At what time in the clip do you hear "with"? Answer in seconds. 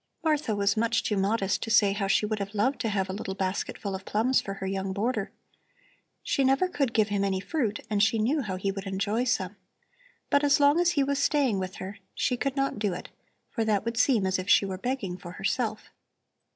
11.59-11.75